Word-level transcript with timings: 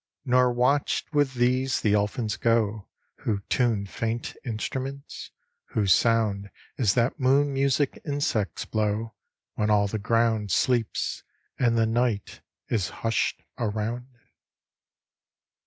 Nor 0.25 0.51
watched 0.51 1.13
with 1.13 1.35
these 1.35 1.81
the 1.81 1.93
elfins 1.93 2.35
go 2.35 2.87
Who 3.17 3.41
tune 3.49 3.85
faint 3.85 4.33
instruments? 4.43 5.29
whose 5.65 5.93
sound 5.93 6.49
Is 6.75 6.95
that 6.95 7.19
moon 7.19 7.53
music 7.53 8.01
insects 8.03 8.65
blow 8.65 9.13
When 9.53 9.69
all 9.69 9.85
the 9.87 9.99
ground 9.99 10.49
Sleeps, 10.49 11.21
and 11.59 11.77
the 11.77 11.85
night 11.85 12.41
is 12.67 12.89
hushed 13.05 13.43
around? 13.59 14.07